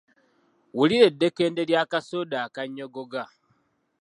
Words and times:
Wulira 0.75 1.05
eddekende 1.11 1.61
lya 1.69 1.81
kasoda 1.91 2.37
akannyogoga! 2.45 3.23